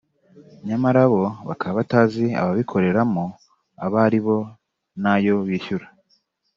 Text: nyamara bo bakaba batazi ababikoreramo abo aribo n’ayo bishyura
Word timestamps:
nyamara 0.67 1.01
bo 1.11 1.25
bakaba 1.47 1.73
batazi 1.79 2.25
ababikoreramo 2.41 3.25
abo 3.83 3.95
aribo 4.05 4.37
n’ayo 5.01 5.35
bishyura 5.47 5.87